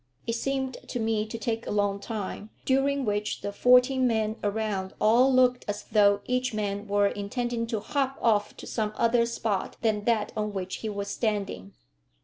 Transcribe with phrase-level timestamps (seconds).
[0.25, 4.95] It seemed to me to take a long time, during which the fourteen men around
[4.99, 9.77] all looked as though each man were intending to hop off to some other spot
[9.81, 11.75] than that on which he was standing.